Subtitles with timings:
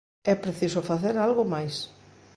[0.33, 1.75] É preciso facer algo máis.